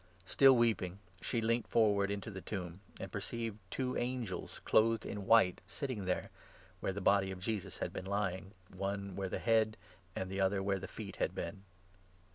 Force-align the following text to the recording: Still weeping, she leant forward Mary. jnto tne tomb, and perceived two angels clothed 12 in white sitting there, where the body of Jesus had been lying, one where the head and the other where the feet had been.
Still 0.25 0.57
weeping, 0.57 0.97
she 1.21 1.41
leant 1.41 1.67
forward 1.67 2.09
Mary. 2.09 2.19
jnto 2.19 2.31
tne 2.33 2.41
tomb, 2.41 2.79
and 2.99 3.11
perceived 3.11 3.59
two 3.69 3.95
angels 3.97 4.59
clothed 4.65 5.03
12 5.03 5.11
in 5.15 5.25
white 5.27 5.61
sitting 5.67 6.05
there, 6.05 6.31
where 6.79 6.91
the 6.91 6.99
body 7.01 7.29
of 7.29 7.39
Jesus 7.39 7.77
had 7.77 7.93
been 7.93 8.07
lying, 8.07 8.55
one 8.75 9.15
where 9.15 9.29
the 9.29 9.37
head 9.37 9.77
and 10.15 10.31
the 10.31 10.41
other 10.41 10.63
where 10.63 10.79
the 10.79 10.87
feet 10.87 11.17
had 11.17 11.35
been. 11.35 11.65